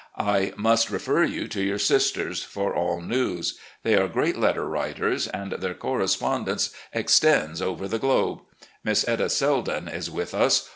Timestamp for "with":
10.09-10.33